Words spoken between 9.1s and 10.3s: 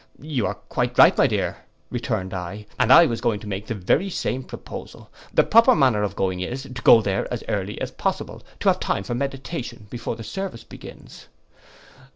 meditation before the